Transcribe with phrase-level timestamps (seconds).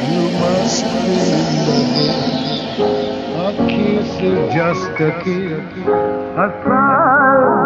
[0.00, 2.10] You must remember.
[3.36, 5.60] A kiss is just a kiss,
[6.36, 7.60] a sigh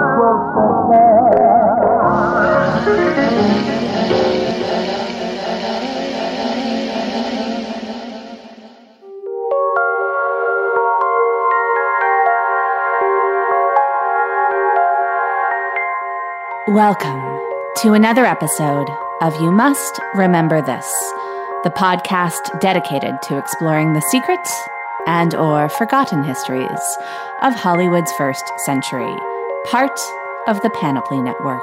[16.66, 17.22] Welcome
[17.82, 18.88] to another episode
[19.20, 20.92] of You Must Remember This,
[21.64, 24.54] the podcast dedicated to exploring the secrets
[25.06, 26.98] and or forgotten histories
[27.40, 29.16] of Hollywood's first century,
[29.64, 29.98] part
[30.46, 31.62] of the Panoply Network.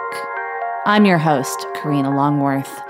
[0.88, 2.81] I'm your host, Karina Longworth,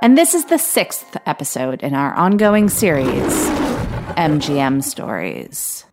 [0.00, 3.34] and this is the sixth episode in our ongoing series,
[4.16, 5.84] MGM Stories.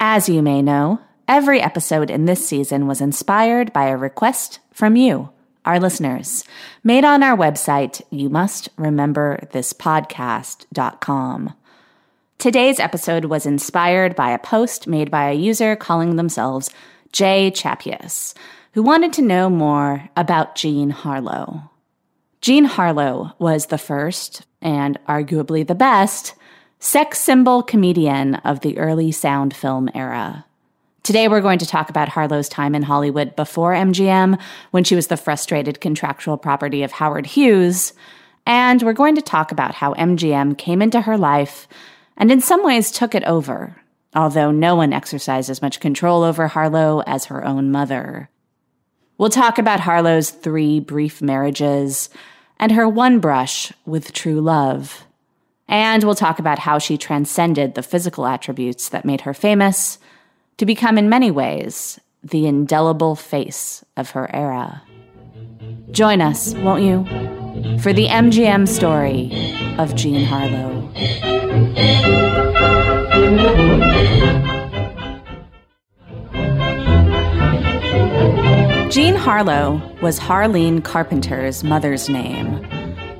[0.00, 4.96] As you may know, every episode in this season was inspired by a request from
[4.96, 5.30] you,
[5.68, 6.44] our listeners,
[6.82, 11.52] made on our website, you must remember this podcast.com.
[12.38, 16.70] Today's episode was inspired by a post made by a user calling themselves
[17.12, 18.32] Jay Chapius,
[18.72, 21.70] who wanted to know more about Jean Harlow.
[22.40, 26.34] Jean Harlow was the first, and arguably the best,
[26.80, 30.46] sex symbol comedian of the early sound film era.
[31.02, 34.38] Today, we're going to talk about Harlow's time in Hollywood before MGM,
[34.72, 37.94] when she was the frustrated contractual property of Howard Hughes.
[38.44, 41.68] And we're going to talk about how MGM came into her life
[42.16, 43.76] and in some ways took it over,
[44.14, 48.28] although no one exercised as much control over Harlow as her own mother.
[49.16, 52.10] We'll talk about Harlow's three brief marriages
[52.58, 55.04] and her one brush with true love.
[55.68, 59.98] And we'll talk about how she transcended the physical attributes that made her famous
[60.58, 64.82] to become, in many ways, the indelible face of her era.
[65.90, 67.04] Join us, won't you,
[67.78, 69.30] for the MGM story
[69.78, 70.88] of Jean Harlow.
[78.90, 82.66] Jean Harlow was Harlean Carpenter's mother's name.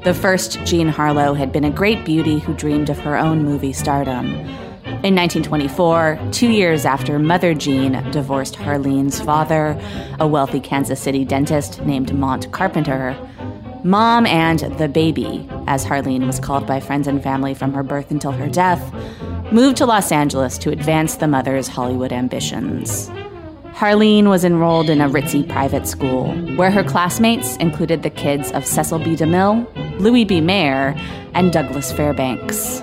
[0.02, 3.72] The first Jean Harlow had been a great beauty who dreamed of her own movie
[3.72, 4.67] stardom.
[4.88, 9.80] In 1924, two years after Mother Jean divorced Harlean's father,
[10.18, 13.16] a wealthy Kansas City dentist named Mont Carpenter,
[13.84, 18.10] Mom and the baby, as Harlean was called by friends and family from her birth
[18.10, 18.82] until her death,
[19.52, 23.08] moved to Los Angeles to advance the mother's Hollywood ambitions.
[23.74, 28.66] Harlean was enrolled in a ritzy private school where her classmates included the kids of
[28.66, 29.14] Cecil B.
[29.14, 30.40] DeMille, Louis B.
[30.40, 30.96] Mayer,
[31.34, 32.82] and Douglas Fairbanks.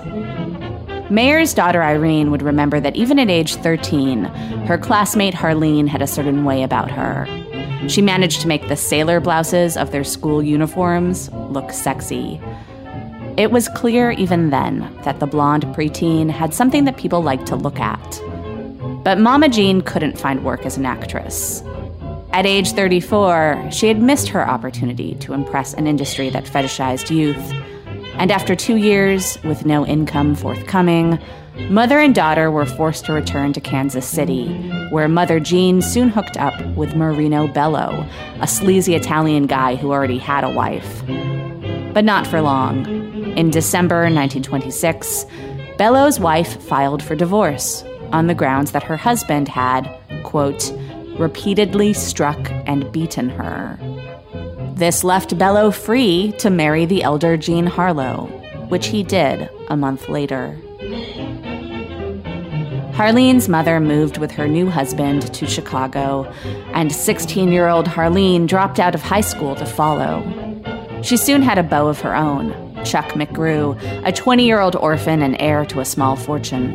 [1.08, 4.24] Mayer's daughter Irene would remember that even at age 13,
[4.66, 7.26] her classmate Harlean had a certain way about her.
[7.88, 12.40] She managed to make the sailor blouses of their school uniforms look sexy.
[13.36, 17.56] It was clear even then that the blonde preteen had something that people liked to
[17.56, 18.20] look at.
[19.04, 21.62] But Mama Jean couldn't find work as an actress.
[22.32, 27.52] At age 34, she had missed her opportunity to impress an industry that fetishized youth
[28.18, 31.18] And after two years, with no income forthcoming,
[31.68, 34.48] mother and daughter were forced to return to Kansas City,
[34.90, 38.06] where Mother Jean soon hooked up with Marino Bello,
[38.40, 41.02] a sleazy Italian guy who already had a wife.
[41.92, 42.86] But not for long.
[43.36, 45.26] In December 1926,
[45.76, 49.86] Bello's wife filed for divorce on the grounds that her husband had,
[50.24, 50.72] quote,
[51.18, 53.78] repeatedly struck and beaten her.
[54.76, 58.26] This left Bello free to marry the elder Jean Harlow,
[58.68, 60.54] which he did a month later.
[62.92, 66.30] Harlean's mother moved with her new husband to Chicago,
[66.74, 70.22] and 16 year old Harlean dropped out of high school to follow.
[71.02, 72.52] She soon had a beau of her own,
[72.84, 76.74] Chuck McGrew, a 20 year old orphan and heir to a small fortune.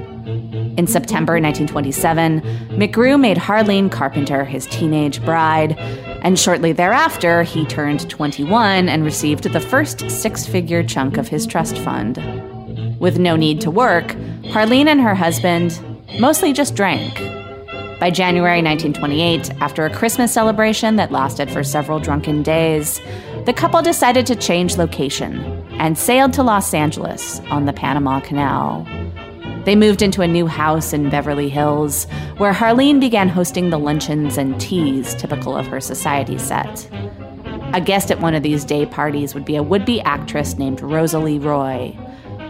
[0.76, 5.78] In September 1927, McGrew made Harlean Carpenter his teenage bride,
[6.22, 11.46] and shortly thereafter, he turned 21 and received the first six figure chunk of his
[11.46, 12.18] trust fund.
[13.00, 14.16] With no need to work,
[14.46, 15.80] Harlean and her husband
[16.20, 17.16] mostly just drank.
[18.00, 23.00] By January 1928, after a Christmas celebration that lasted for several drunken days,
[23.46, 25.40] the couple decided to change location
[25.74, 28.88] and sailed to Los Angeles on the Panama Canal.
[29.66, 32.06] They moved into a new house in Beverly Hills,
[32.38, 36.90] where Harlean began hosting the luncheons and teas typical of her society set.
[37.74, 40.82] A guest at one of these day parties would be a would be actress named
[40.82, 41.98] Rosalie Roy.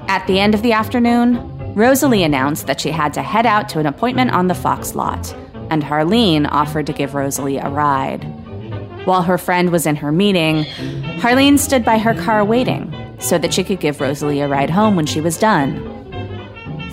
[0.07, 3.79] At the end of the afternoon, Rosalie announced that she had to head out to
[3.79, 5.33] an appointment on the Fox lot,
[5.69, 8.23] and Harlean offered to give Rosalie a ride.
[9.05, 10.63] While her friend was in her meeting,
[11.19, 14.95] Harlean stood by her car waiting so that she could give Rosalie a ride home
[14.95, 16.00] when she was done.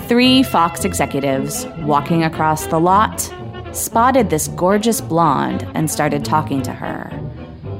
[0.08, 3.30] Three Fox executives walking across the lot
[3.72, 7.10] spotted this gorgeous blonde and started talking to her.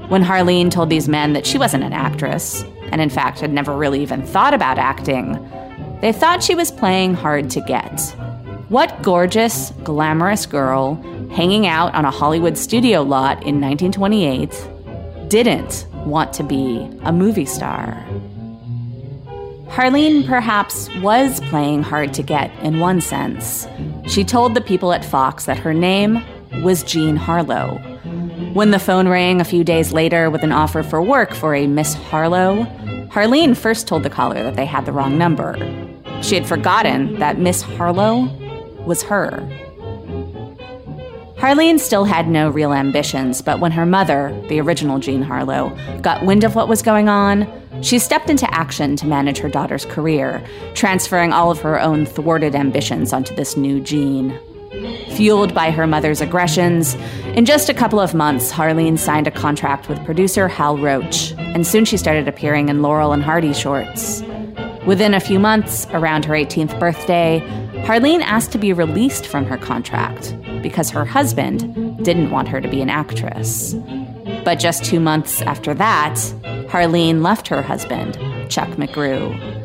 [0.09, 3.75] When Harlean told these men that she wasn't an actress, and in fact had never
[3.75, 5.39] really even thought about acting,
[6.03, 7.99] they thought she was playing hard to get.
[8.69, 10.97] What gorgeous, glamorous girl
[11.35, 14.51] hanging out on a Hollywood studio lot in 1928
[15.29, 18.07] didn't want to be a movie star?
[19.71, 23.69] Harlean perhaps was playing hard to get in one sense.
[24.07, 26.25] She told the people at Fox that her name
[26.63, 27.77] was Jean Harlow.
[28.55, 31.67] When the phone rang a few days later with an offer for work for a
[31.67, 32.65] Miss Harlow,
[33.11, 35.57] Harlean first told the caller that they had the wrong number.
[36.23, 38.25] She had forgotten that Miss Harlow
[38.85, 39.47] was her.
[41.39, 46.25] Harlean still had no real ambitions, but when her mother, the original Jean Harlow, got
[46.25, 47.47] wind of what was going on,
[47.81, 50.43] she stepped into action to manage her daughter's career,
[50.75, 54.39] transferring all of her own thwarted ambitions onto this new Jean.
[55.11, 56.95] Fueled by her mother's aggressions,
[57.35, 61.67] in just a couple of months, Harlean signed a contract with producer Hal Roach, and
[61.67, 64.23] soon she started appearing in Laurel and Hardy shorts.
[64.87, 67.41] Within a few months, around her 18th birthday,
[67.85, 72.69] Harlean asked to be released from her contract because her husband didn't want her to
[72.69, 73.75] be an actress.
[74.45, 76.19] But just two months after that,
[76.69, 78.15] Harlean left her husband,
[78.51, 79.59] Chuck McGrew.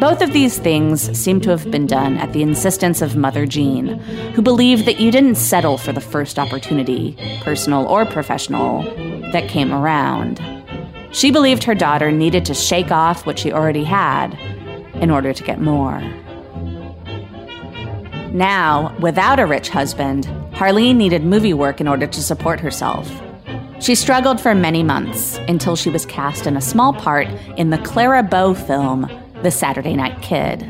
[0.00, 3.98] Both of these things seem to have been done at the insistence of Mother Jean,
[4.34, 8.82] who believed that you didn't settle for the first opportunity, personal or professional,
[9.32, 10.40] that came around.
[11.12, 14.38] She believed her daughter needed to shake off what she already had
[14.94, 16.00] in order to get more.
[18.32, 23.10] Now, without a rich husband, Harlean needed movie work in order to support herself.
[23.80, 27.78] She struggled for many months until she was cast in a small part in the
[27.78, 29.10] Clara Bow film,
[29.42, 30.68] The Saturday Night Kid.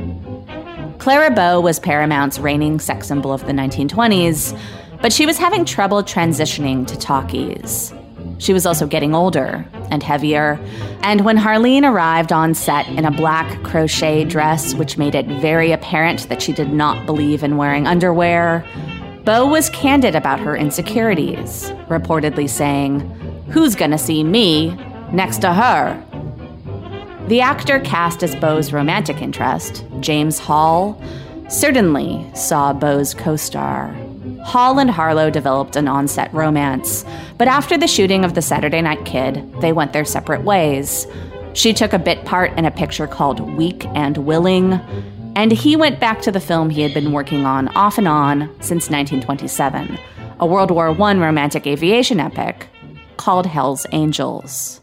[1.00, 4.56] Clara Bow was Paramount's reigning sex symbol of the 1920s,
[5.02, 7.92] but she was having trouble transitioning to talkies.
[8.38, 10.60] She was also getting older and heavier,
[11.02, 15.72] and when Harlean arrived on set in a black crochet dress, which made it very
[15.72, 18.64] apparent that she did not believe in wearing underwear,
[19.24, 23.00] Bow was candid about her insecurities, reportedly saying,
[23.50, 24.70] Who's gonna see me
[25.12, 26.02] next to her?
[27.28, 31.00] The actor cast as Bow's romantic interest, James Hall,
[31.48, 33.94] certainly saw Bow's co star.
[34.42, 37.04] Hall and Harlow developed an on set romance,
[37.36, 41.06] but after the shooting of The Saturday Night Kid, they went their separate ways.
[41.52, 44.80] She took a bit part in a picture called Weak and Willing,
[45.36, 48.42] and he went back to the film he had been working on off and on
[48.60, 49.98] since 1927,
[50.40, 52.66] a World War I romantic aviation epic
[53.16, 54.80] called Hell's Angels.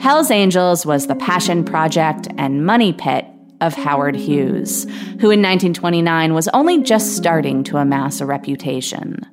[0.00, 3.26] Hell's Angels was the passion project and money pit
[3.60, 4.84] of Howard Hughes,
[5.20, 9.24] who in 1929 was only just starting to amass a reputation.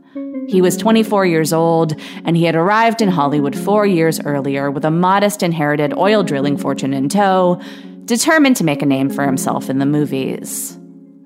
[0.52, 4.84] He was 24 years old, and he had arrived in Hollywood four years earlier with
[4.84, 7.62] a modest inherited oil drilling fortune in tow,
[8.04, 10.78] determined to make a name for himself in the movies.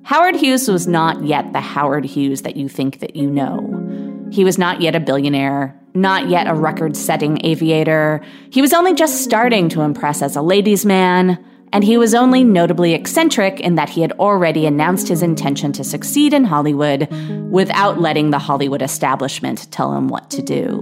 [0.04, 4.30] Howard Hughes was not yet the Howard Hughes that you think that you know.
[4.32, 8.24] He was not yet a billionaire, not yet a record setting aviator.
[8.52, 12.44] He was only just starting to impress as a ladies' man, and he was only
[12.44, 17.10] notably eccentric in that he had already announced his intention to succeed in Hollywood
[17.52, 20.82] without letting the Hollywood establishment tell him what to do.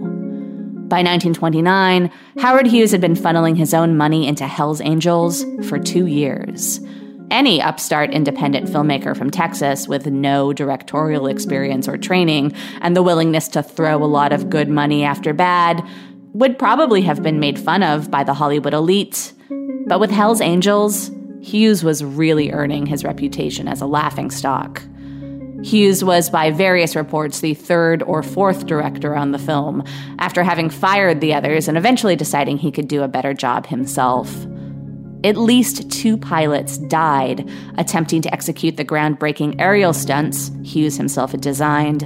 [0.93, 6.05] By 1929, Howard Hughes had been funneling his own money into Hell's Angels for two
[6.05, 6.79] years.
[7.31, 13.47] Any upstart independent filmmaker from Texas with no directorial experience or training and the willingness
[13.49, 15.83] to throw a lot of good money after bad
[16.33, 19.33] would probably have been made fun of by the Hollywood elite
[19.87, 24.81] but with Hell's Angels, Hughes was really earning his reputation as a laughingstock.
[25.63, 29.83] Hughes was, by various reports, the third or fourth director on the film,
[30.19, 34.45] after having fired the others and eventually deciding he could do a better job himself.
[35.23, 41.41] At least two pilots died attempting to execute the groundbreaking aerial stunts Hughes himself had
[41.41, 42.03] designed.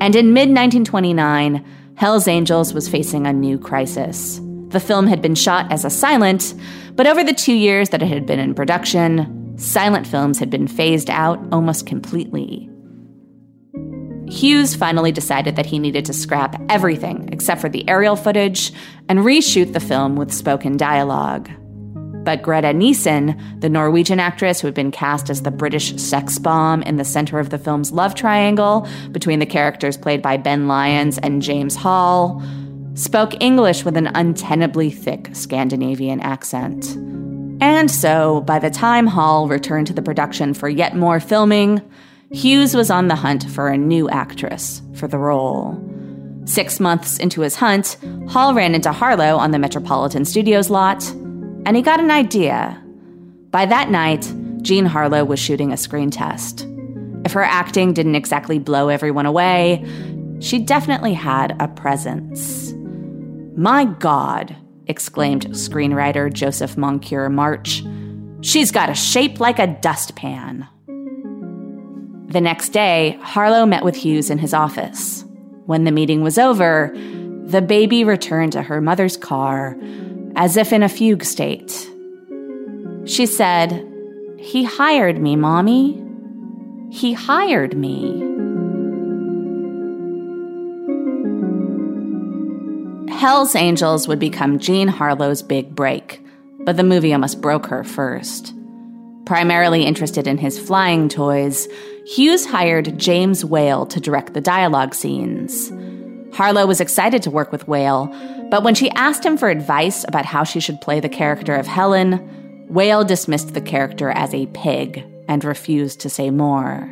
[0.00, 1.64] And in mid 1929,
[1.96, 4.40] Hell's Angels was facing a new crisis.
[4.72, 6.54] The film had been shot as a silent,
[6.94, 10.66] but over the two years that it had been in production, silent films had been
[10.66, 12.70] phased out almost completely.
[14.28, 18.72] Hughes finally decided that he needed to scrap everything except for the aerial footage
[19.10, 21.50] and reshoot the film with spoken dialogue.
[22.24, 26.82] But Greta Nissen, the Norwegian actress who had been cast as the British sex bomb
[26.82, 31.18] in the center of the film's love triangle between the characters played by Ben Lyons
[31.18, 32.42] and James Hall,
[32.94, 36.94] spoke English with an untenably thick Scandinavian accent.
[37.60, 41.80] And so, by the time Hall returned to the production for yet more filming,
[42.30, 45.80] Hughes was on the hunt for a new actress for the role.
[46.44, 51.08] Six months into his hunt, Hall ran into Harlow on the Metropolitan Studios lot,
[51.64, 52.82] and he got an idea.
[53.50, 54.32] By that night,
[54.62, 56.66] Jean Harlow was shooting a screen test.
[57.24, 59.84] If her acting didn't exactly blow everyone away,
[60.40, 62.74] she definitely had a presence.
[63.56, 64.56] My God,
[64.86, 67.82] exclaimed screenwriter Joseph Moncure March.
[68.40, 70.66] She's got a shape like a dustpan.
[72.28, 75.24] The next day, Harlow met with Hughes in his office.
[75.66, 76.92] When the meeting was over,
[77.44, 79.76] the baby returned to her mother's car
[80.34, 81.70] as if in a fugue state.
[83.04, 83.86] She said,
[84.38, 86.02] He hired me, Mommy.
[86.90, 88.31] He hired me.
[93.22, 96.20] Hell's Angels would become Jean Harlow's big break,
[96.64, 98.52] but the movie almost broke her first.
[99.26, 101.68] Primarily interested in his flying toys,
[102.04, 105.70] Hughes hired James Whale to direct the dialogue scenes.
[106.36, 108.06] Harlow was excited to work with Whale,
[108.50, 111.68] but when she asked him for advice about how she should play the character of
[111.68, 116.90] Helen, Whale dismissed the character as a pig and refused to say more.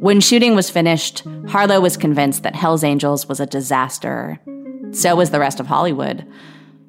[0.00, 4.40] When shooting was finished, Harlow was convinced that Hell's Angels was a disaster.
[4.92, 6.26] So was the rest of Hollywood.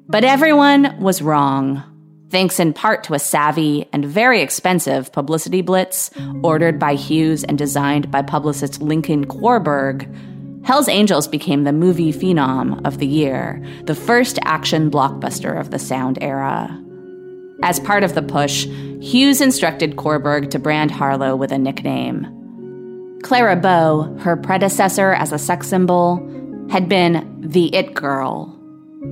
[0.08, 1.82] But everyone was wrong,
[2.30, 6.10] thanks in part to a savvy and very expensive publicity blitz
[6.42, 10.08] ordered by Hughes and designed by publicist Lincoln Quarberg.
[10.64, 15.78] Hell's Angels became the movie phenom of the year, the first action blockbuster of the
[15.78, 16.76] sound era.
[17.62, 18.66] As part of the push,
[19.00, 22.26] Hughes instructed Quarberg to brand Harlow with a nickname.
[23.22, 26.18] Clara Bow, her predecessor as a sex symbol,
[26.70, 28.56] had been the it girl.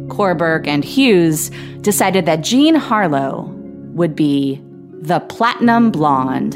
[0.09, 1.51] Quarberg and Hughes
[1.81, 3.53] decided that Jean Harlow
[3.95, 4.63] would be
[5.01, 6.55] the platinum blonde.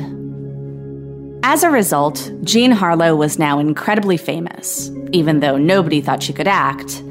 [1.45, 6.47] As a result, Jean Harlow was now incredibly famous, even though nobody thought she could
[6.47, 7.03] act.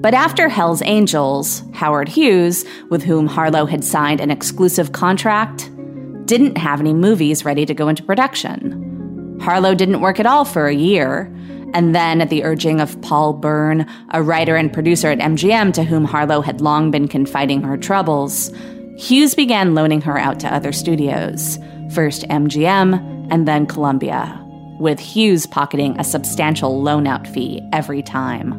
[0.00, 5.70] But after Hell's Angels, Howard Hughes, with whom Harlow had signed an exclusive contract,
[6.26, 9.38] didn't have any movies ready to go into production.
[9.40, 11.32] Harlow didn't work at all for a year,
[11.76, 15.84] and then, at the urging of Paul Bern, a writer and producer at MGM to
[15.84, 18.50] whom Harlow had long been confiding her troubles,
[18.96, 21.58] Hughes began loaning her out to other studios,
[21.92, 24.42] first MGM and then Columbia,
[24.80, 28.54] with Hughes pocketing a substantial loan out fee every time.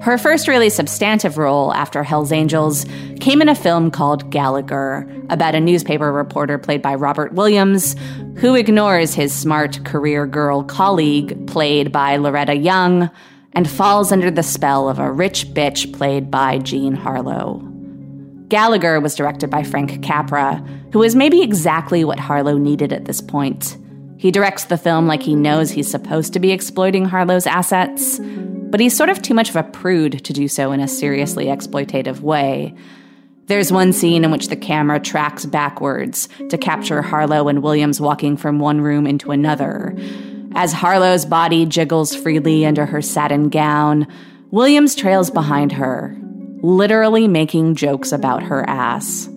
[0.00, 2.86] Her first really substantive role after Hell's Angels
[3.20, 7.96] came in a film called Gallagher, about a newspaper reporter played by Robert Williams,
[8.36, 13.10] who ignores his smart career girl colleague, played by Loretta Young,
[13.54, 17.58] and falls under the spell of a rich bitch played by Jean Harlow.
[18.46, 23.20] Gallagher was directed by Frank Capra, who was maybe exactly what Harlow needed at this
[23.20, 23.76] point
[24.16, 28.20] He directs the film like he knows he's supposed to be exploiting Harlow's assets,
[28.70, 31.46] but he's sort of too much of a prude to do so in a seriously
[31.46, 32.74] exploitative way.
[33.46, 38.36] There's one scene in which the camera tracks backwards to capture Harlow and Williams walking
[38.36, 39.96] from one room into another.
[40.54, 44.06] As Harlow's body jiggles freely under her satin gown,
[44.50, 46.14] Williams trails behind her,
[46.60, 49.28] literally making jokes about her ass.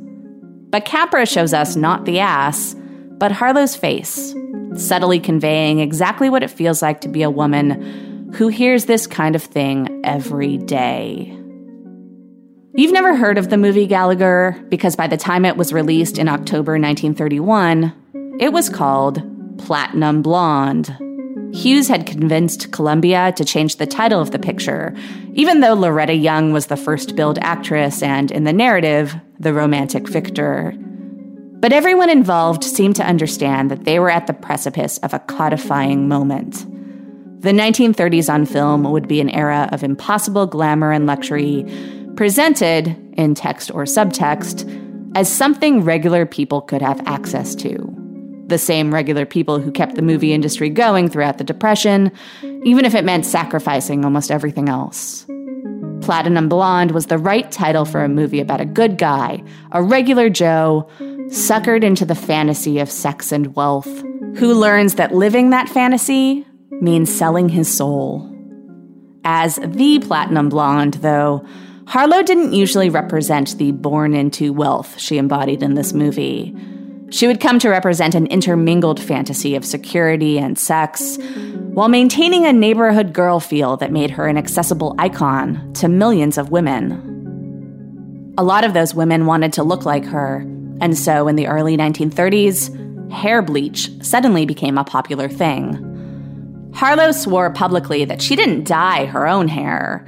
[0.71, 2.75] But Capra shows us not the ass,
[3.17, 4.35] but Harlow's face,
[4.75, 9.35] subtly conveying exactly what it feels like to be a woman who hears this kind
[9.35, 11.37] of thing every day.
[12.73, 16.29] You've never heard of the movie Gallagher because by the time it was released in
[16.29, 19.21] October 1931, it was called
[19.57, 20.97] Platinum Blonde.
[21.53, 24.95] Hughes had convinced Columbia to change the title of the picture,
[25.33, 30.07] even though Loretta Young was the first billed actress and, in the narrative, the romantic
[30.07, 30.73] victor.
[31.59, 36.07] But everyone involved seemed to understand that they were at the precipice of a codifying
[36.07, 36.65] moment.
[37.41, 41.65] The 1930s on film would be an era of impossible glamour and luxury
[42.15, 44.69] presented, in text or subtext,
[45.15, 47.95] as something regular people could have access to.
[48.45, 52.11] The same regular people who kept the movie industry going throughout the Depression,
[52.63, 55.25] even if it meant sacrificing almost everything else.
[56.01, 60.29] Platinum Blonde was the right title for a movie about a good guy, a regular
[60.29, 60.87] Joe,
[61.29, 63.89] suckered into the fantasy of sex and wealth,
[64.35, 66.45] who learns that living that fantasy
[66.81, 68.27] means selling his soul.
[69.23, 71.45] As the Platinum Blonde, though,
[71.85, 76.55] Harlow didn't usually represent the born into wealth she embodied in this movie.
[77.09, 81.17] She would come to represent an intermingled fantasy of security and sex,
[81.73, 86.51] while maintaining a neighborhood girl feel that made her an accessible icon to millions of
[86.51, 88.33] women.
[88.37, 90.37] A lot of those women wanted to look like her,
[90.79, 95.90] and so in the early 1930s, hair bleach suddenly became a popular thing.
[96.73, 100.07] Harlow swore publicly that she didn't dye her own hair.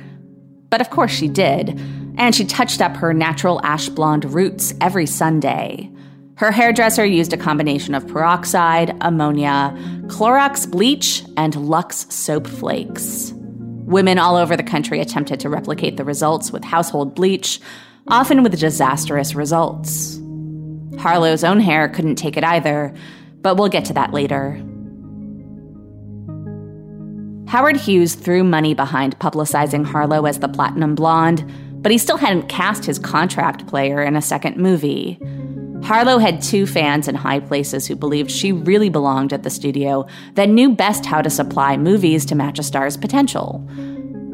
[0.69, 1.79] But of course she did,
[2.17, 5.89] and she touched up her natural ash blonde roots every Sunday.
[6.35, 9.75] Her hairdresser used a combination of peroxide, ammonia,
[10.07, 13.33] Clorox bleach, and Lux soap flakes.
[13.35, 17.59] Women all over the country attempted to replicate the results with household bleach,
[18.07, 20.19] often with disastrous results.
[20.97, 22.93] Harlow's own hair couldn't take it either,
[23.41, 24.59] but we'll get to that later.
[27.53, 31.47] Howard Hughes threw money behind publicizing Harlow as the Platinum Blonde,
[31.83, 35.19] but he still hadn't cast his contract player in a second movie.
[35.83, 40.07] Harlow had two fans in high places who believed she really belonged at the studio
[40.33, 43.63] that knew best how to supply movies to match a star's potential.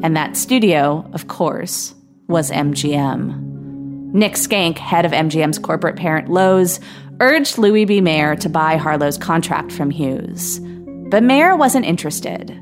[0.01, 1.93] And that studio, of course,
[2.29, 4.13] was MGM.
[4.13, 6.79] Nick Schenck, head of MGM's corporate parent Loews,
[7.19, 7.99] urged Louis B.
[7.99, 10.61] Mayer to buy Harlow's contract from Hughes.
[11.09, 12.57] But Mayer wasn't interested.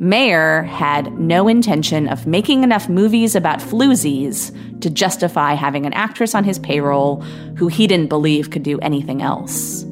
[0.00, 6.36] Mayer had no intention of making enough movies about floozies to justify having an actress
[6.36, 7.20] on his payroll
[7.56, 9.84] who he didn't believe could do anything else.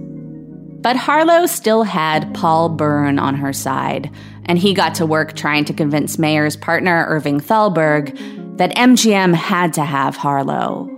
[0.87, 4.09] But Harlow still had Paul Bern on her side,
[4.45, 8.17] and he got to work trying to convince Mayer's partner, Irving Thalberg,
[8.59, 10.89] that MGM had to have Harlow.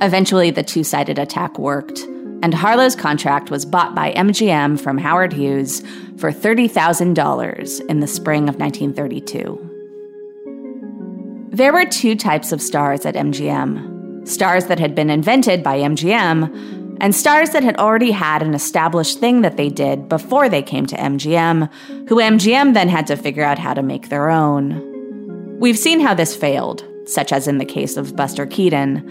[0.00, 2.00] Eventually, the two sided attack worked
[2.42, 5.82] and Harlow's contract was bought by MGM from Howard Hughes
[6.16, 9.66] for $30,000 in the spring of 1932.
[11.52, 13.90] There were two types of stars at MGM
[14.24, 19.18] stars that had been invented by MGM, and stars that had already had an established
[19.18, 21.70] thing that they did before they came to MGM,
[22.08, 25.58] who MGM then had to figure out how to make their own.
[25.58, 29.10] We've seen how this failed, such as in the case of Buster Keaton.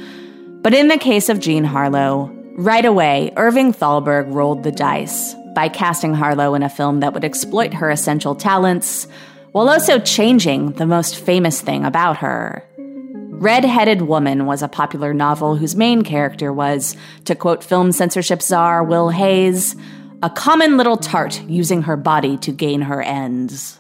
[0.61, 5.69] But in the case of Jean Harlow, Right away, Irving Thalberg rolled the dice by
[5.69, 9.07] casting Harlow in a film that would exploit her essential talents
[9.53, 12.61] while also changing the most famous thing about her.
[13.29, 18.41] Red Headed Woman was a popular novel whose main character was, to quote film censorship
[18.41, 19.77] czar Will Hays,
[20.21, 23.78] a common little tart using her body to gain her ends.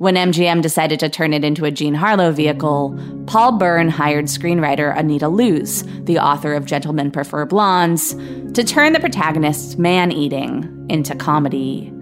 [0.00, 4.98] When MGM decided to turn it into a Jean Harlow vehicle, Paul Bern hired screenwriter
[4.98, 8.14] Anita Loos, the author of Gentlemen Prefer Blondes,
[8.54, 11.92] to turn the protagonist's man eating into comedy.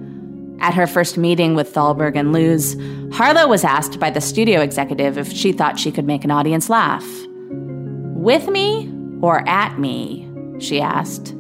[0.61, 2.76] At her first meeting with Thalberg and Loos,
[3.12, 6.70] Harlow was asked by the studio executive if she thought she could make an audience
[6.70, 7.04] laugh.
[7.50, 8.88] With me
[9.22, 10.24] or at me?
[10.61, 11.34] she asked.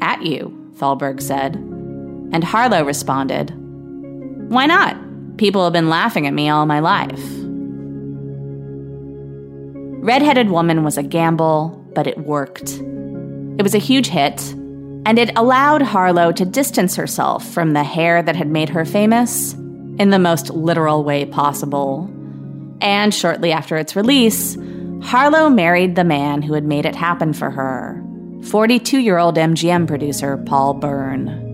[0.00, 1.54] At you, Thalberg said.
[1.54, 3.50] And Harlow responded,
[4.50, 5.03] Why not?
[5.36, 7.20] People have been laughing at me all my life.
[10.04, 12.74] Redheaded Woman was a gamble, but it worked.
[13.58, 14.52] It was a huge hit,
[15.06, 19.52] And it allowed Harlow to distance herself from the hair that had made her famous
[19.52, 22.10] in the most literal way possible.
[22.80, 24.56] And shortly after its release,
[25.02, 28.02] Harlow married the man who had made it happen for her
[28.44, 31.53] 42 year old MGM producer Paul Bern.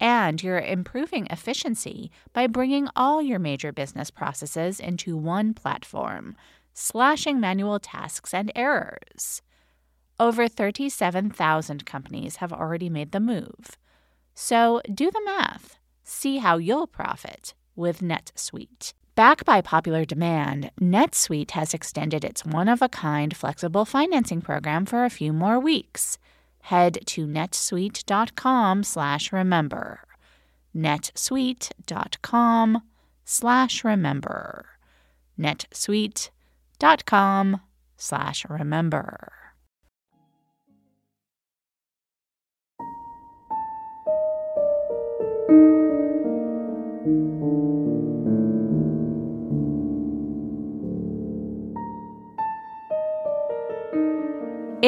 [0.00, 6.36] And you're improving efficiency by bringing all your major business processes into one platform,
[6.72, 9.42] slashing manual tasks and errors.
[10.20, 13.76] Over 37,000 companies have already made the move.
[14.34, 15.78] So do the math.
[16.04, 18.92] See how you'll profit with NetSuite.
[19.16, 24.86] Backed by popular demand, NetSuite has extended its one of a kind flexible financing program
[24.86, 26.18] for a few more weeks
[26.68, 30.00] head to netsuite.com slash remember.
[30.76, 32.82] netsuite.com
[33.24, 34.66] slash remember.
[35.38, 37.60] netsuite.com
[37.96, 39.32] slash remember.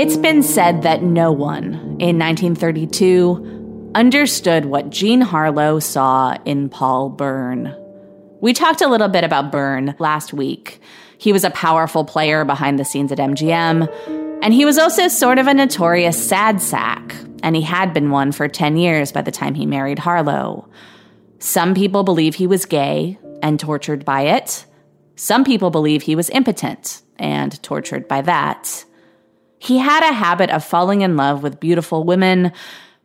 [0.01, 7.11] It's been said that no one in 1932 understood what Jean Harlow saw in Paul
[7.11, 7.77] Bern.
[8.41, 10.81] We talked a little bit about Bern last week.
[11.19, 15.39] He was a powerful player behind the scenes at MGM, and he was also sort
[15.39, 19.31] of a notorious sad sack, and he had been one for 10 years by the
[19.31, 20.67] time he married Harlow.
[21.41, 24.65] Some people believe he was gay and tortured by it.
[25.17, 28.87] Some people believe he was impotent and tortured by that.
[29.61, 32.51] He had a habit of falling in love with beautiful women,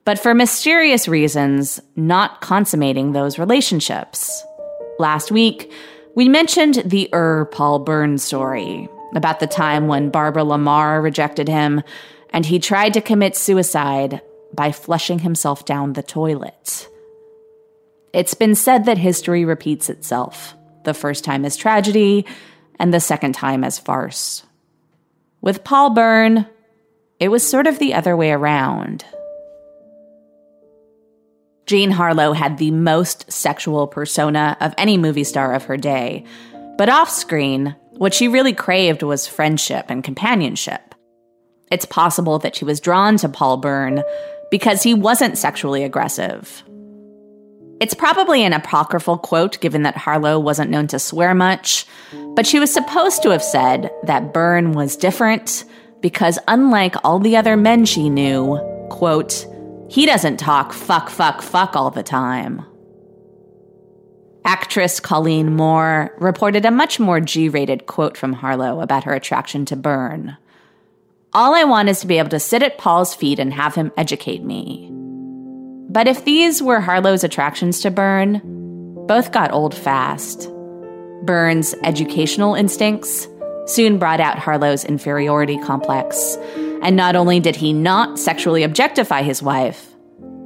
[0.06, 4.44] but for mysterious reasons, not consummating those relationships.
[4.98, 5.72] Last week,
[6.16, 11.50] we mentioned the Ur Paul Bern story about the time when Barbara La Marr rejected
[11.50, 11.84] him
[12.30, 14.22] and he tried to commit suicide
[14.54, 16.88] by flushing himself down the toilet.
[18.14, 20.56] It's been said that history repeats itself.
[20.86, 22.26] The first time as tragedy,
[22.80, 24.44] and the second time as farce.
[25.46, 26.48] With Paul Bern,
[27.20, 29.06] it was sort of the other way around.
[31.68, 36.26] Jean Harlow had the most sexual persona of any movie star of her day,
[36.80, 40.96] but off screen, what she really craved was friendship and companionship.
[41.72, 44.04] It's possible that she was drawn to Paul Bern
[44.50, 46.64] because he wasn't sexually aggressive.
[47.82, 51.86] It's probably an apocryphal quote given that Harlow wasn't known to swear much,
[52.36, 55.66] but she was supposed to have said that Bern was different
[56.02, 58.58] because unlike all the other men she knew,
[58.90, 59.46] quote,
[59.90, 62.66] he doesn't talk fuck, fuck, fuck all the time.
[64.46, 69.66] Actress Colleen Moore reported a much more G rated quote from Harlow about her attraction
[69.66, 70.38] to Bern.
[71.34, 73.92] All I want is to be able to sit at Paul's feet and have him
[73.98, 74.95] educate me.
[75.96, 78.42] But if these were Harlow's attractions to Bern,
[79.08, 80.52] both got old fast.
[81.24, 83.30] Bern's educational instincts
[83.66, 86.36] soon brought out Harlow's inferiority complex.
[86.84, 89.88] And not only did he not sexually objectify his wife,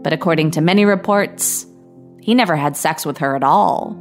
[0.04, 1.66] but according to many reports,
[2.22, 3.94] he never had sex with her at all.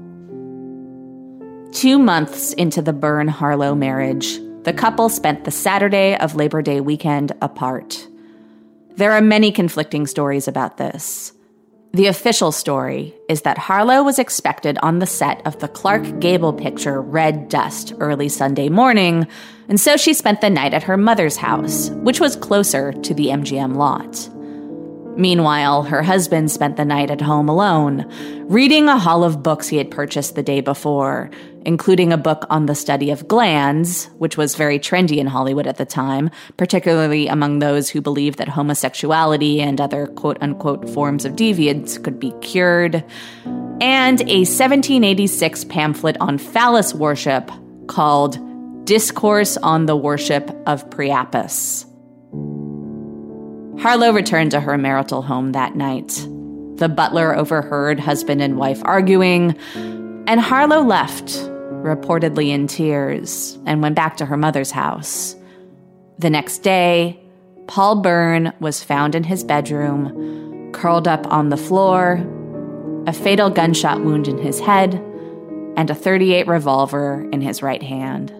[1.72, 6.82] Two months into the Bern Harlow marriage, the couple spent the Saturday of Labor Day
[6.82, 8.06] weekend apart.
[8.96, 11.32] There are many conflicting stories about this.
[11.94, 16.52] The official story is that Harlow was expected on the set of the Clark Gable
[16.52, 19.26] picture Red Dust early Sunday morning,
[19.68, 23.28] and so she spent the night at her mother's house, which was closer to the
[23.28, 24.28] MGM lot.
[25.18, 28.04] Meanwhile, her husband spent the night at home alone,
[28.48, 31.30] reading a haul of books he had purchased the day before,
[31.68, 35.76] including a book on the study of glands, which was very trendy in Hollywood at
[35.76, 41.34] the time, particularly among those who believed that homosexuality and other quote unquote forms of
[41.34, 43.04] deviance could be cured,
[43.82, 47.50] and a 1786 pamphlet on phallus worship
[47.86, 48.38] called
[48.86, 51.84] Discourse on the Worship of Priapus.
[53.82, 56.26] Harlow returned to her marital home that night.
[56.76, 59.54] The butler overheard husband and wife arguing,
[60.26, 61.38] and Harlow left,
[61.82, 65.36] reportedly in tears, and went back to her mother's house.
[66.18, 67.20] The next day,
[67.66, 72.24] Paul Bern was found in his bedroom, curled up on the floor,
[73.06, 74.94] a fatal gunshot wound in his head,
[75.76, 78.32] and a 38 revolver in his right hand.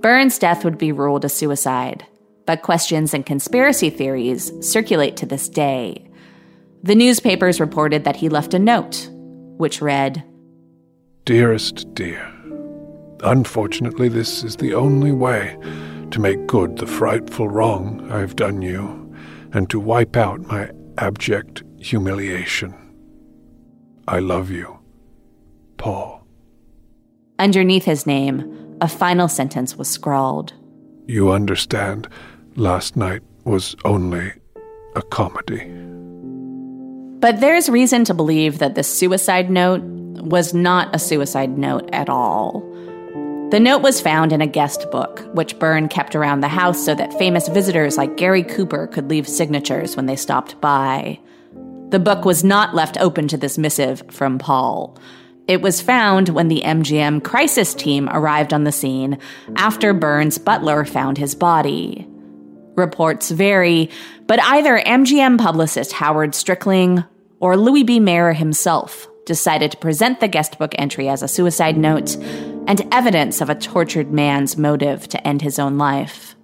[0.00, 2.06] Bern's death would be ruled a suicide
[2.46, 6.08] but questions and conspiracy theories circulate to this day.
[6.82, 9.08] The newspapers reported that he left a note,
[9.56, 10.24] which read
[11.24, 12.32] Dearest dear,
[13.22, 15.56] unfortunately, this is the only way
[16.10, 19.14] to make good the frightful wrong I've done you
[19.52, 22.74] and to wipe out my abject humiliation.
[24.08, 24.80] I love you,
[25.76, 26.26] Paul.
[27.38, 30.54] Underneath his name, a final sentence was scrawled.
[31.06, 32.08] You understand
[32.56, 34.32] last night was only
[34.96, 35.70] a comedy.
[37.20, 39.82] But there's reason to believe that the suicide note
[40.22, 42.60] was not a suicide note at all.
[43.50, 46.94] The note was found in a guest book, which Bern kept around the house so
[46.94, 51.18] that famous visitors like Gary Cooper could leave signatures when they stopped by.
[51.90, 54.96] The book was not left open to this missive from Paul.
[55.48, 59.18] It was found when the MGM crisis team arrived on the scene
[59.56, 62.08] after Bern's butler found his body.
[62.74, 63.90] Reports vary,
[64.26, 67.06] but either MGM publicist Howard Strickling
[67.38, 68.00] or Louis B.
[68.00, 72.16] Mayer himself decided to present the guestbook entry as a suicide note
[72.66, 76.34] and evidence of a tortured man's motive to end his own life.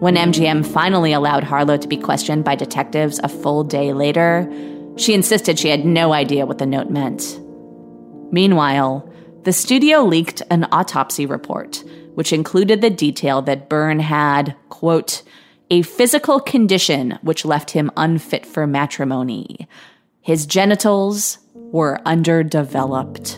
[0.00, 4.50] When MGM finally allowed Harlow to be questioned by detectives a full day later,
[4.96, 7.40] she insisted she had no idea what the note meant.
[8.30, 9.08] Meanwhile,
[9.44, 15.22] the studio leaked an autopsy report, which included the detail that Bern had, quote,
[15.70, 19.68] a physical condition which left him unfit for matrimony.
[20.20, 21.38] His genitals
[21.74, 23.34] were underdeveloped.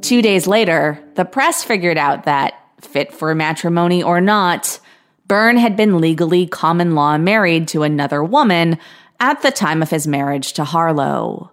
[0.00, 4.78] Two days later, the press figured out that, fit for matrimony or not,
[5.26, 8.78] Bern had been legally common law married to another woman
[9.18, 11.50] at the time of his marriage to Harlow.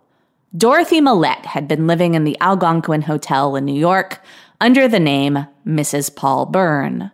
[0.56, 4.22] Dorothy Millette had been living in the Algonquin Hotel in New York
[4.62, 6.16] under the name Mrs.
[6.16, 7.12] Paul Bern.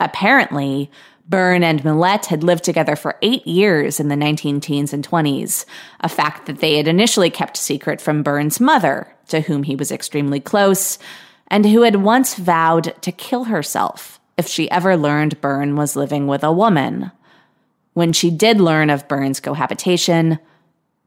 [0.00, 0.90] Apparently,
[1.26, 5.64] Bern and Millette had lived together for eight years in the 19 teens and 20s,
[6.00, 9.90] a fact that they had initially kept secret from Bern's mother, to whom he was
[9.90, 10.98] extremely close,
[11.48, 16.26] and who had once vowed to kill herself if she ever learned Bern was living
[16.26, 17.10] with a woman.
[17.94, 20.38] When she did learn of Bern's cohabitation,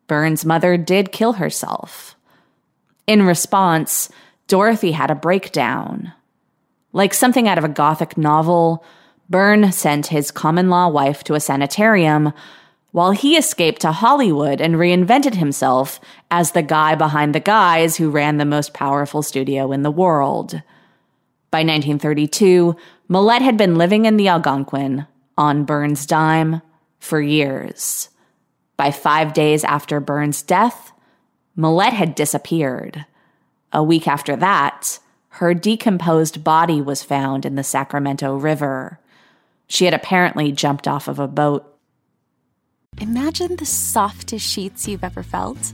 [0.07, 2.15] Bern's mother did kill herself.
[3.05, 4.09] In response,
[4.47, 6.13] Dorothy had a breakdown.
[6.93, 8.85] Like something out of a Gothic novel,
[9.29, 12.33] Bern sent his common law wife to a sanitarium
[12.91, 15.99] while he escaped to Hollywood and reinvented himself
[16.31, 20.61] as the guy behind the guys who ran the most powerful studio in the world.
[21.51, 22.75] By 1932,
[23.09, 25.05] Millette had been living in the Algonquin
[25.37, 26.61] on Bern's dime
[26.99, 28.09] for years.
[28.77, 30.91] By five days after Bern's death,
[31.57, 33.05] Millette had disappeared.
[33.73, 38.99] A week after that, her decomposed body was found in the Sacramento River.
[39.67, 41.77] She had apparently jumped off of a boat.
[42.99, 45.73] Imagine the softest sheets you've ever felt.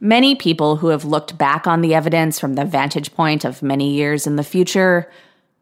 [0.00, 3.92] Many people who have looked back on the evidence from the vantage point of many
[3.94, 5.10] years in the future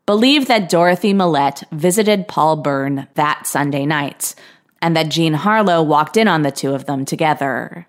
[0.05, 4.35] believe that Dorothy Millette visited Paul Bern that Sunday night
[4.83, 7.87] and that Jean Harlow walked in on the two of them together.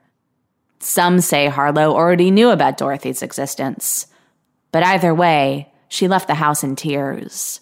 [0.80, 4.08] Some say Harlow already knew about Dorothy's existence,
[4.72, 7.60] but either way, she left the house in tears.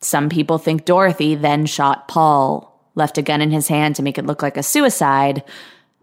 [0.00, 4.18] Some people think Dorothy then shot Paul, left a gun in his hand to make
[4.18, 5.42] it look like a suicide,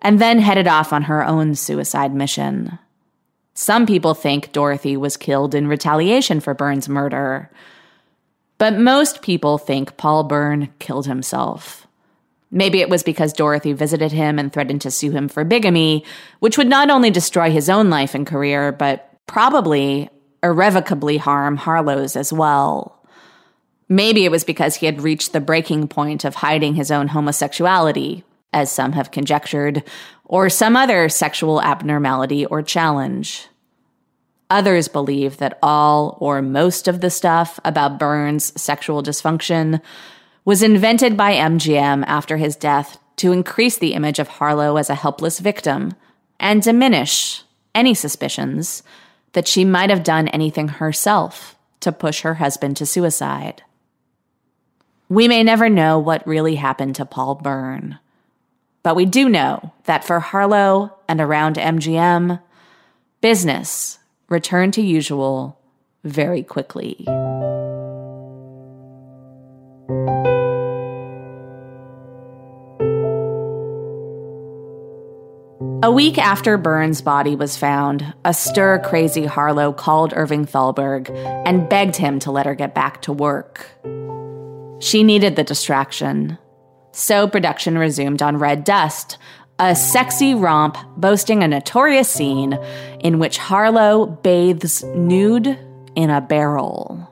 [0.02, 2.80] and then headed off on her own suicide mission.
[3.54, 7.50] Some people think Dorothy was killed in retaliation for Bern's murder,
[8.58, 11.88] but most people think Paul Bern killed himself.
[12.52, 16.04] Maybe it was because Dorothy visited him and threatened to sue him for bigamy,
[16.40, 20.10] which would not only destroy his own life and career, but probably
[20.42, 22.96] irrevocably harm Harlow's as well.
[23.88, 28.24] Maybe it was because he had reached the breaking point of hiding his own homosexuality,
[28.54, 29.84] as some have conjectured,
[30.26, 33.48] or some other sexual abnormality or challenge.
[34.50, 39.82] Others believe that all or most of the stuff about Bern's sexual dysfunction
[40.46, 44.96] was invented by MGM after his death to increase the image of Harlow as a
[44.96, 45.94] helpless victim
[46.40, 47.44] and diminish
[47.76, 48.82] any suspicions
[49.34, 53.62] that she might have done anything herself to push her husband to suicide.
[55.08, 58.00] We may never know what really happened to Paul Bern,
[58.84, 62.42] but we do know that for Harlow and around MGM,
[63.22, 65.60] business returned to usual
[66.04, 67.06] very quickly.
[75.82, 81.10] A week after Bern's body was found, a stir crazy Harlow called Irving Thalberg
[81.46, 83.66] and begged him to let her get back to work.
[84.80, 86.38] She needed the distraction.
[86.92, 89.18] So production resumed on Red Dust,
[89.60, 92.54] a sexy romp boasting a notorious scene
[93.02, 95.58] in which Harlow bathes nude
[95.96, 97.06] in a barrel.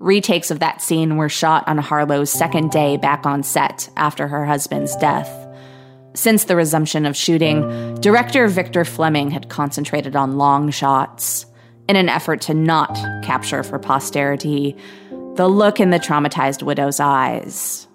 [0.00, 4.46] Retakes of that scene were shot on Harlow's second day back on set after her
[4.46, 5.30] husband's death.
[6.14, 11.46] Since the resumption of shooting, director Victor Fleming had concentrated on long shots
[11.88, 14.76] in an effort to not capture for posterity
[15.36, 17.86] the look in the traumatized widow's eyes.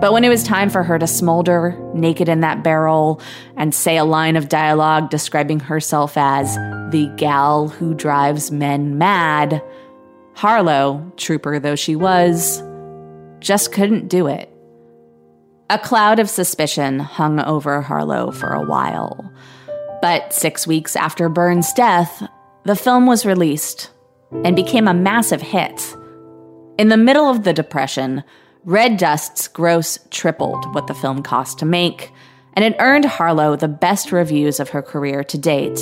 [0.00, 3.20] But when it was time for her to smolder naked in that barrel
[3.56, 6.56] and say a line of dialogue describing herself as
[6.90, 9.62] the gal who drives men mad,
[10.34, 12.62] Harlow, trooper though she was,
[13.38, 14.50] just couldn't do it.
[15.70, 19.32] A cloud of suspicion hung over Harlow for a while.
[20.02, 22.22] But six weeks after Bern's death,
[22.64, 23.90] the film was released
[24.44, 25.96] and became a massive hit.
[26.78, 28.24] In the middle of the Depression,
[28.66, 32.10] Red Dust's gross tripled what the film cost to make,
[32.54, 35.78] and it earned Harlow the best reviews of her career to date,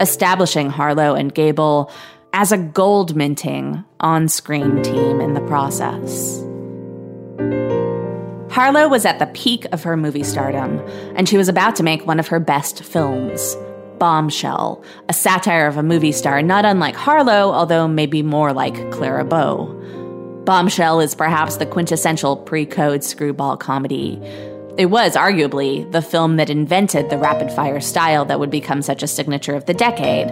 [0.00, 1.92] establishing Harlow and Gable
[2.32, 6.40] as a gold minting on screen team in the process.
[8.50, 10.78] Harlow was at the peak of her movie stardom,
[11.16, 13.54] and she was about to make one of her best films,
[13.98, 19.26] Bombshell, a satire of a movie star not unlike Harlow, although maybe more like Clara
[19.26, 19.78] Bow.
[20.44, 24.20] Bombshell is perhaps the quintessential pre code screwball comedy.
[24.76, 29.02] It was arguably the film that invented the rapid fire style that would become such
[29.02, 30.28] a signature of the decade,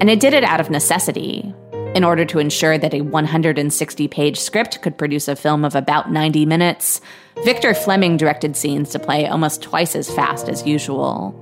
[0.00, 1.52] and it did it out of necessity.
[1.96, 6.12] In order to ensure that a 160 page script could produce a film of about
[6.12, 7.00] 90 minutes,
[7.42, 11.34] Victor Fleming directed scenes to play almost twice as fast as usual.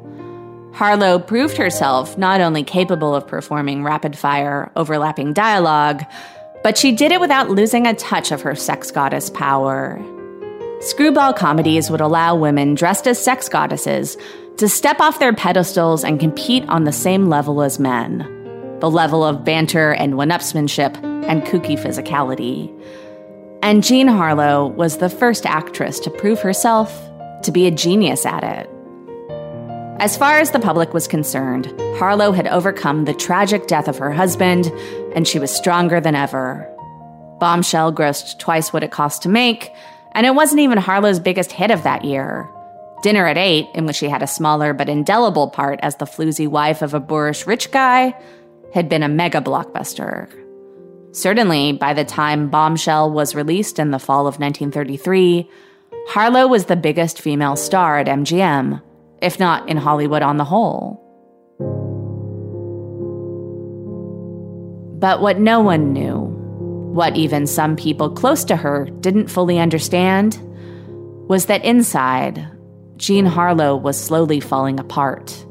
[0.73, 6.05] Harlow proved herself not only capable of performing rapid fire, overlapping dialogue,
[6.64, 10.03] but she did it without losing a touch of her sex goddess power.
[10.81, 14.16] Screwball comedies would allow women dressed as sex goddesses
[14.57, 18.31] to step off their pedestals and compete on the same level as men
[18.81, 20.94] the level of banter and one upsmanship
[21.27, 22.70] and kooky physicality.
[23.62, 26.92] And Jean Harlow was the first actress to prove herself
[27.44, 28.74] to be a genius at it.
[30.00, 34.11] As far as the public was concerned, Harlow had overcome the tragic death of her
[34.11, 34.66] husband,
[35.14, 36.68] and she was stronger than ever.
[37.38, 39.70] Bombshell grossed twice what it cost to make,
[40.12, 42.50] and it wasn't even Harlow's biggest hit of that year.
[43.04, 46.48] Dinner at Eight, in which she had a smaller but indelible part as the floozy
[46.48, 48.14] wife of a boorish rich guy,
[48.72, 50.28] had been a mega blockbuster.
[51.12, 55.48] Certainly, by the time Bombshell was released in the fall of 1933,
[56.09, 58.83] Harlow was the biggest female star at MGM,
[59.25, 61.01] if not in Hollywood on the whole.
[64.99, 66.19] But what no one knew,
[66.93, 70.39] what even some people close to her didn't fully understand,
[71.29, 72.47] was that inside,
[72.97, 75.45] Jean Harlow was slowly falling apart.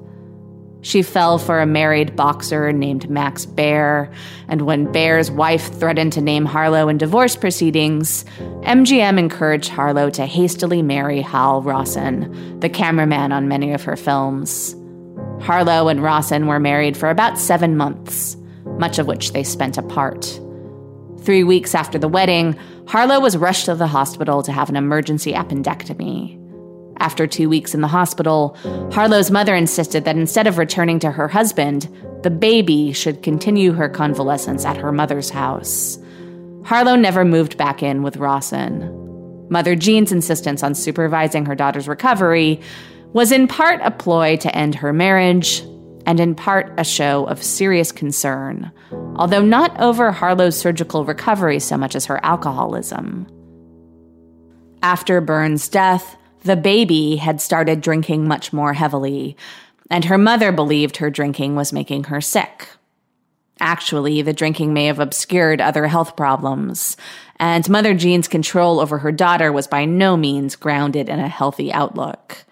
[0.84, 4.11] She fell for a married boxer named Max Baer,
[4.49, 8.25] and when Baer's wife threatened to name Harlow in divorce proceedings,
[8.63, 14.75] MGM encouraged Harlow to hastily marry Hal Rosson, the cameraman on many of her films.
[15.39, 18.36] Harlow and Rosson were married for about seven months,
[18.77, 20.38] much of which they spent apart.
[21.21, 22.57] Three weeks after the wedding,
[22.89, 26.42] Harlow was rushed to the hospital to have an emergency appendectomy.
[27.03, 28.55] After two weeks in the hospital,
[28.93, 31.89] Harlow's mother insisted that instead of returning to her husband,
[32.23, 35.99] the baby should continue her convalescence at her mother's house.
[36.63, 38.89] Harlow never moved back in with Rosson.
[39.49, 42.61] Mother Jean's insistence on supervising her daughter's recovery
[43.11, 45.59] was in part a ploy to end her marriage
[46.05, 48.71] and in part a show of serious concern,
[49.17, 53.27] although not over Harlow's surgical recovery so much as her alcoholism.
[54.81, 59.35] After Bern's death, the baby had started drinking much more heavily,
[59.89, 62.69] and her mother believed her drinking was making her sick.
[63.59, 66.97] Actually, the drinking may have obscured other health problems,
[67.39, 71.71] and Mother Jean's control over her daughter was by no means grounded in a healthy
[71.71, 72.45] outlook.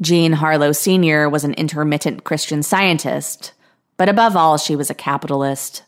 [0.00, 1.28] Jean Harlow Sr.
[1.28, 3.52] was an intermittent Christian scientist,
[3.96, 5.82] but above all, she was a capitalist.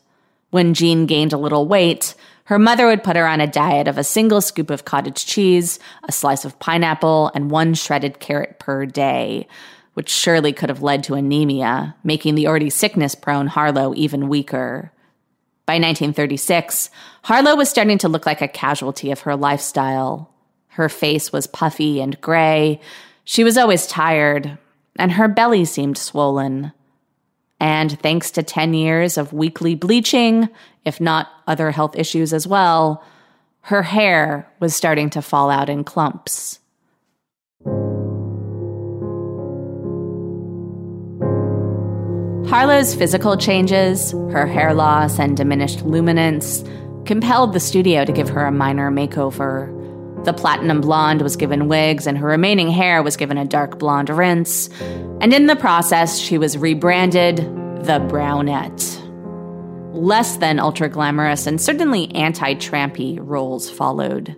[0.51, 2.13] When Jean gained a little weight,
[2.45, 5.79] her mother would put her on a diet of a single scoop of cottage cheese,
[6.03, 9.47] a slice of pineapple, and one shredded carrot per day,
[9.93, 14.91] which surely could have led to anemia, making the already sickness prone Harlow even weaker.
[15.65, 16.89] By 1936,
[17.23, 20.29] Harlow was starting to look like a casualty of her lifestyle.
[20.69, 22.81] Her face was puffy and gray.
[23.23, 24.57] She was always tired,
[24.97, 26.73] and her belly seemed swollen.
[27.63, 30.49] And thanks to 10 years of weekly bleaching,
[30.83, 33.01] if not other health issues as well,
[33.61, 36.59] her hair was starting to fall out in clumps.
[42.49, 46.65] Harlow's physical changes, her hair loss, and diminished luminance
[47.05, 49.72] compelled the studio to give her a minor makeover.
[50.23, 54.09] The platinum blonde was given wigs, and her remaining hair was given a dark blonde
[54.09, 54.69] rinse.
[55.19, 59.01] And in the process, she was rebranded the Brownette.
[59.93, 64.35] Less than ultra glamorous and certainly anti trampy roles followed.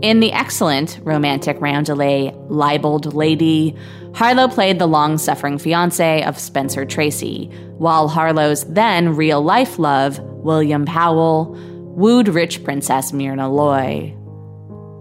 [0.00, 3.74] In the excellent romantic roundelay Libeled Lady,
[4.14, 7.46] Harlow played the long suffering fiance of Spencer Tracy,
[7.78, 11.56] while Harlow's then real life love, William Powell,
[11.96, 14.14] wooed rich Princess Myrna Loy.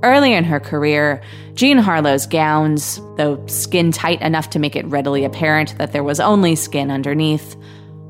[0.03, 1.21] Early in her career,
[1.53, 6.19] Jean Harlow's gowns, though skin tight enough to make it readily apparent that there was
[6.19, 7.55] only skin underneath,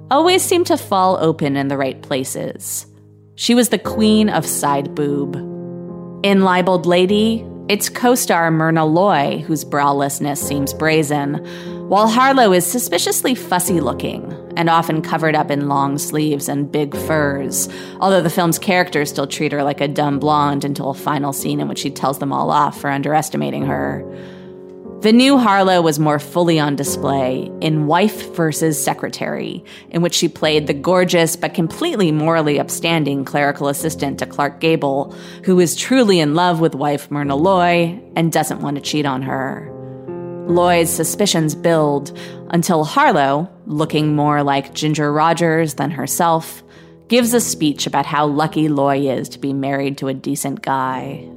[0.09, 2.85] always seemed to fall open in the right places.
[3.35, 5.35] She was the queen of side boob.
[6.23, 11.35] In Libeled Lady, it's co star Myrna Loy whose browlessness seems brazen,
[11.89, 16.95] while Harlow is suspiciously fussy looking and often covered up in long sleeves and big
[16.95, 21.34] furs, although the film's characters still treat her like a dumb blonde until a final
[21.34, 24.06] scene in which she tells them all off for underestimating her.
[25.02, 30.28] The new Harlow was more fully on display in Wife versus Secretary, in which she
[30.28, 36.20] played the gorgeous but completely morally upstanding clerical assistant to Clark Gable, who is truly
[36.20, 39.80] in love with wife Myrna Loy and doesn't want to cheat on her.
[40.52, 42.18] Loy's suspicions build
[42.49, 46.64] until Harlow, looking more like Ginger Rogers than herself,
[47.08, 51.28] gives a speech about how lucky Loy is to be married to a decent guy.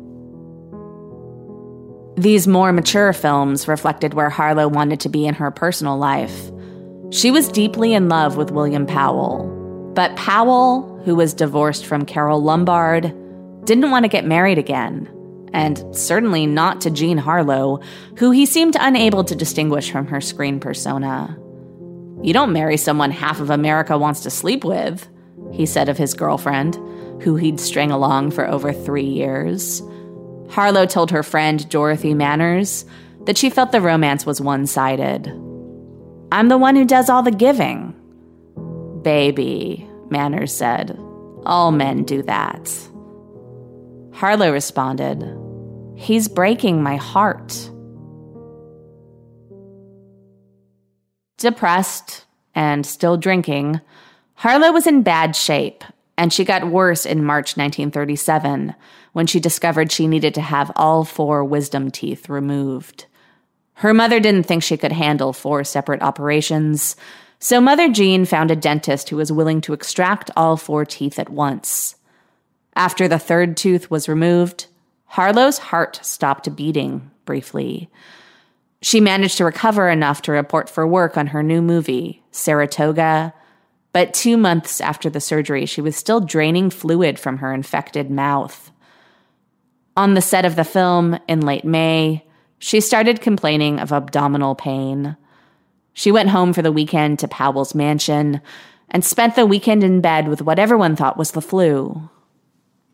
[2.17, 6.51] These more mature films reflected where Harlow wanted to be in her personal life.
[7.11, 12.43] She was deeply in love with William Powell, but Powell, who was divorced from Carole
[12.43, 13.13] Lombard,
[13.65, 15.09] didn't want to get married again,
[15.55, 17.81] and certainly not to Jean Harlow,
[18.19, 21.39] who he seemed unable to distinguish from her screen persona.
[22.23, 25.09] You don't marry someone half of America wants to sleep with,
[25.53, 26.75] he said of his girlfriend,
[27.23, 29.81] who he'd string along for over three years.
[30.51, 32.85] Harlow told her friend Dorothy Manners
[33.27, 35.29] that she felt the romance was one sided.
[36.33, 37.95] I'm the one who does all the giving.
[39.03, 40.99] Baby, Manners said.
[41.47, 42.73] All men do that.
[44.13, 45.23] Harlow responded,
[45.97, 47.71] He's breaking my heart.
[51.39, 52.25] Depressed
[52.55, 53.81] and still drinking,
[54.35, 55.85] Harlow was in bad shape,
[56.17, 58.75] and she got worse in March 1937
[59.13, 63.07] when she discovered she needed to have all four wisdom teeth removed.
[63.75, 66.97] Her mother didn't think she could handle four separate operations,
[67.39, 71.29] so Mother Jean found a dentist who was willing to extract all four teeth at
[71.29, 71.97] once.
[72.77, 74.67] After the third tooth was removed,
[75.07, 77.89] Harlow's heart stopped beating briefly.
[78.83, 83.33] She managed to recover enough to report for work on her new movie, Saratoga,
[83.93, 88.73] but two months after the surgery, she was still draining fluid from her infected mouth.
[89.97, 92.27] On the set of the film in late May,
[92.59, 95.17] she started complaining of abdominal pain.
[95.93, 98.41] She went home for the weekend to Powell's mansion
[98.91, 102.09] and spent the weekend in bed with what everyone thought was the flu.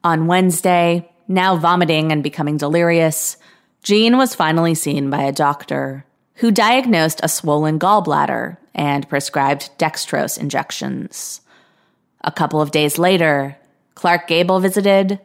[0.05, 3.37] On Wednesday, Now vomiting and becoming delirious,
[3.85, 6.05] Jean was finally seen by a doctor
[6.35, 11.41] who diagnosed a swollen gallbladder and prescribed dextrose injections.
[12.23, 13.57] A couple of days later,
[13.95, 15.21] Clark Gable visited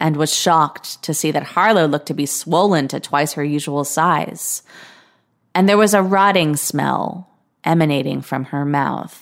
[0.00, 3.84] and was shocked to see that Harlow looked to be swollen to twice her usual
[3.84, 4.62] size.
[5.54, 7.28] And there was a rotting smell
[7.62, 9.21] emanating from her mouth.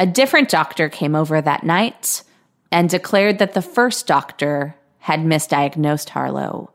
[0.00, 2.22] A different doctor came over that night
[2.72, 6.72] and declared that the first doctor had misdiagnosed Harlow.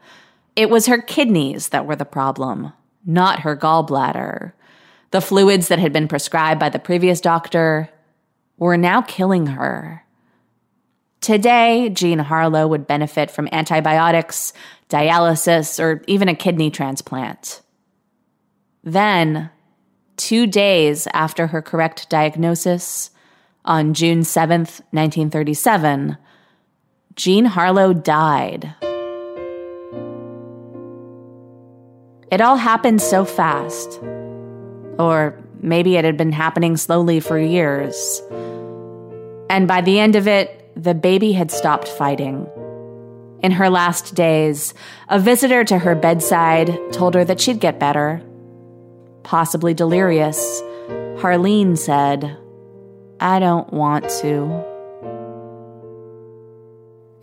[0.56, 2.72] It was her kidneys that were the problem,
[3.04, 4.54] not her gallbladder.
[5.10, 7.90] The fluids that had been prescribed by the previous doctor
[8.60, 10.06] were now killing her.
[11.20, 14.54] Today, Jean Harlow would benefit from antibiotics,
[14.88, 17.64] dialysis, or even a kidney transplant.
[18.84, 19.50] Then,
[20.16, 23.10] two days after her correct diagnosis,
[23.66, 26.18] on June 7th, 1937,
[27.16, 28.74] Jean Harlow died.
[32.32, 34.02] It all happened so fast.
[34.98, 38.22] Or maybe it had been happening slowly for years.
[39.50, 42.48] And by the end of it, the baby had stopped fighting.
[43.42, 44.74] In her last days,
[45.10, 48.22] a visitor to her bedside told her that she'd get better.
[49.24, 50.62] Possibly delirious,
[51.18, 52.38] Harlean said,
[53.20, 54.64] I don't want to.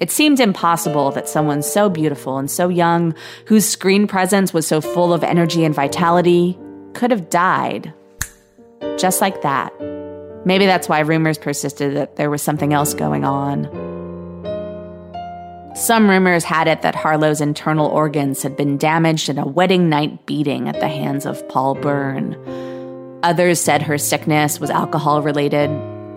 [0.00, 3.14] It seemed impossible that someone so beautiful and so young,
[3.46, 6.58] whose screen presence was so full of energy and vitality,
[6.94, 7.92] could have died.
[8.98, 9.72] Just like that.
[10.44, 13.66] Maybe that's why rumors persisted that there was something else going on.
[15.76, 20.26] Some rumors had it that Harlow's internal organs had been damaged in a wedding night
[20.26, 22.34] beating at the hands of Paul Bern.
[23.22, 25.68] Others said her sickness was alcohol related,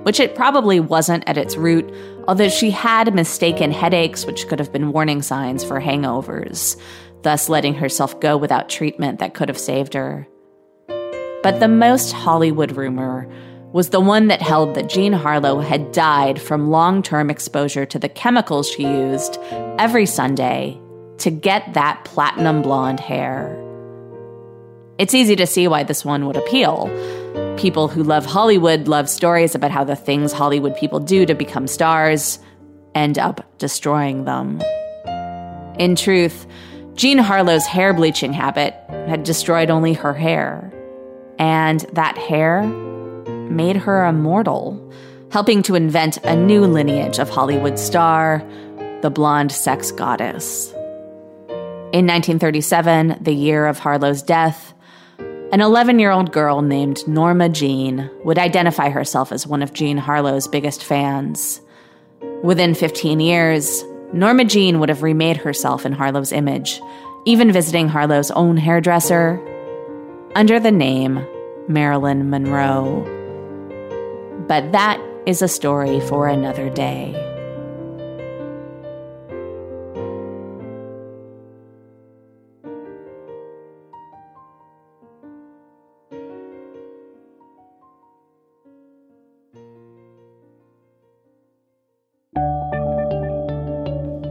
[0.04, 1.92] which it probably wasn't at its root,
[2.28, 6.80] although she had mistaken headaches, which could have been warning signs for hangovers,
[7.22, 10.28] thus letting herself go without treatment that could have saved her.
[11.44, 13.30] But the most Hollywood rumor
[13.72, 18.00] was the one that held that Jean Harlow had died from long term exposure to
[18.00, 19.38] the chemicals she used
[19.78, 20.82] every Sunday
[21.20, 23.62] to get that platinum blonde hair.
[24.98, 26.90] It's easy to see why this one would appeal.
[27.58, 31.68] People who love Hollywood love stories about how the things Hollywood people do to become
[31.68, 32.40] stars
[32.94, 34.62] end up destroying them.
[35.78, 36.48] In truth,
[36.94, 40.72] Jean Harlow's hair bleaching habit had destroyed only her hair.
[41.38, 42.64] And that hair
[43.50, 44.82] made her immortal,
[45.30, 48.42] helping to invent a new lineage of Hollywood star,
[49.02, 50.72] the blonde sex goddess.
[51.92, 54.74] In 1937, the year of Harlow's death,
[55.52, 59.98] an 11 year old girl named Norma Jean would identify herself as one of Jean
[59.98, 61.62] Harlow's biggest fans.
[62.44, 66.82] Within 15 years, Norma Jean would have remade herself in Harlow's image,
[67.26, 69.42] even visiting Harlow's own hairdresser
[70.36, 71.26] under the name
[71.68, 73.04] Marilyn Monroe.
[74.48, 77.35] But that is a story for another day.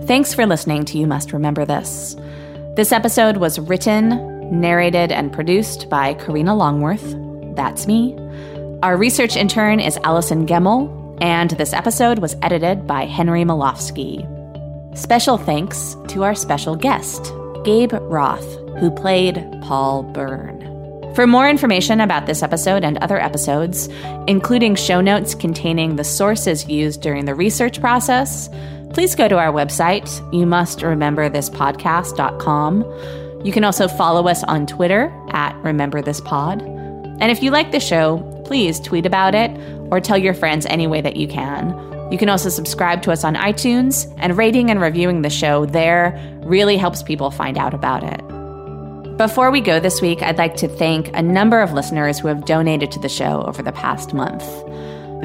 [0.07, 2.15] Thanks for listening to You Must Remember This.
[2.77, 7.17] This episode was written, narrated, and produced by Karina Longworth.
[7.57, 8.15] That's me.
[8.83, 14.29] Our research intern is Allison Gemmel, and this episode was edited by Henry Malofsky.
[14.95, 17.33] Special thanks to our special guest,
[17.65, 20.61] Gabe Roth, who played Paul Bern.
[21.15, 23.89] For more information about this episode and other episodes,
[24.27, 28.51] including show notes containing the sources used during the research process,
[28.95, 32.83] please go to our website, you must remember this podcast.com.
[33.45, 36.63] You can also follow us on Twitter at Remember This Pod.
[36.63, 39.51] And if you like the show, please tweet about it
[39.91, 41.71] or tell your friends any way that you can.
[42.13, 46.17] You can also subscribe to us on iTunes, and rating and reviewing the show there
[46.45, 49.17] really helps people find out about it.
[49.17, 52.45] Before we go this week, I'd like to thank a number of listeners who have
[52.45, 54.45] donated to the show over the past month.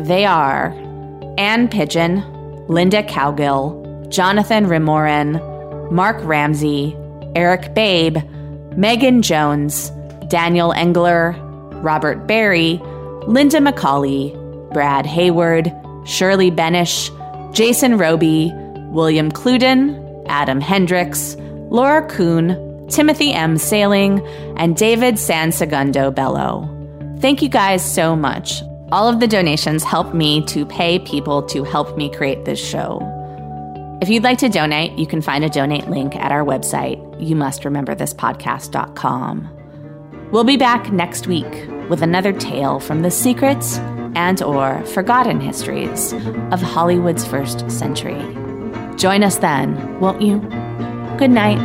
[0.07, 0.69] They are
[1.37, 2.23] Ann Pigeon,
[2.69, 6.95] Linda Cowgill, Jonathan Rimorin, Mark Ramsey,
[7.35, 8.19] Eric Babe,
[8.77, 9.89] Megan Jones,
[10.27, 11.35] Daniel Engler,
[11.81, 12.79] Robert Barry,
[13.25, 14.35] Linda McCauley,
[14.71, 15.73] Brad Hayward,
[16.05, 17.09] Shirley Benish,
[17.55, 18.51] Jason Roby,
[18.91, 21.35] William Cluden, Adam Hendricks,
[21.71, 23.57] Laura Kuhn, Timothy M.
[23.57, 24.19] Sailing,
[24.57, 26.69] and David San Segundo Bello.
[27.19, 28.61] Thank you guys so much.
[28.91, 32.99] All of the donations help me to pay people to help me create this show.
[34.01, 37.35] If you'd like to donate, you can find a donate link at our website, you
[37.35, 39.49] must remember this podcast.com.
[40.31, 43.77] We'll be back next week with another tale from the secrets
[44.15, 46.13] and or forgotten histories
[46.51, 48.19] of Hollywood's first century.
[48.95, 50.39] Join us then, won't you?
[51.17, 51.59] Good night.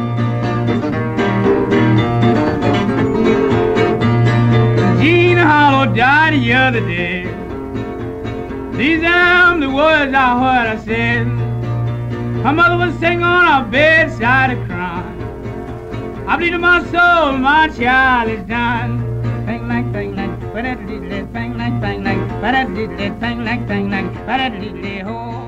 [5.00, 7.13] Jean Harlow died the other day.
[8.76, 11.26] These are the words I heard I said.
[12.44, 16.26] Her mother was sitting on her bedside crying.
[16.26, 18.98] I believe in my soul, my child is done.
[19.46, 23.44] Bang like bang like, ba da dee bang like bang like, ba da dee bang
[23.44, 25.43] like bang like, ba da dee ho.